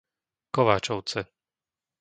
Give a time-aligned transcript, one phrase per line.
[0.55, 1.21] Kováčovce